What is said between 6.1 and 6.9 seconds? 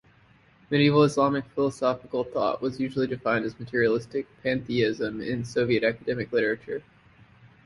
literature.